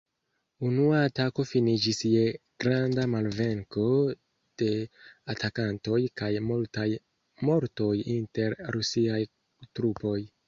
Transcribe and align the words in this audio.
Unua 0.67 1.01
atako 1.07 1.43
finiĝis 1.49 1.97
je 2.11 2.21
granda 2.63 3.03
malvenko 3.15 3.83
de 4.61 4.69
atakantoj 5.33 5.99
kaj 6.21 6.29
multaj 6.53 6.87
mortoj 7.51 7.93
inter 8.17 8.57
Rusiaj 8.77 9.21
trupoj. 9.79 10.19